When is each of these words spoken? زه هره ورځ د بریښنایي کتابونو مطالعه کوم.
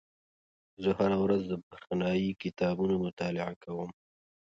زه 0.83 0.89
هره 0.99 1.17
ورځ 1.23 1.41
د 1.47 1.53
بریښنایي 1.65 2.31
کتابونو 2.43 2.95
مطالعه 3.05 3.53
کوم. 3.63 3.89